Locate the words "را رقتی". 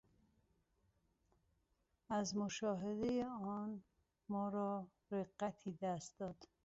4.49-5.71